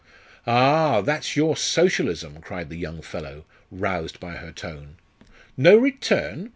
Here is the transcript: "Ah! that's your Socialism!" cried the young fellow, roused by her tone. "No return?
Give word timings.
"Ah! 0.47 1.01
that's 1.01 1.35
your 1.35 1.55
Socialism!" 1.55 2.41
cried 2.41 2.69
the 2.69 2.75
young 2.75 3.03
fellow, 3.03 3.45
roused 3.69 4.19
by 4.19 4.31
her 4.37 4.51
tone. 4.51 4.95
"No 5.55 5.77
return? 5.77 6.49